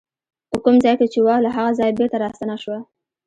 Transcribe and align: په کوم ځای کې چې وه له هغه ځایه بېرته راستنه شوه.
په 0.49 0.57
کوم 0.63 0.75
ځای 0.83 0.95
کې 0.99 1.07
چې 1.13 1.19
وه 1.25 1.35
له 1.45 1.49
هغه 1.57 1.71
ځایه 1.79 1.97
بېرته 1.99 2.17
راستنه 2.25 2.55
شوه. 2.63 2.79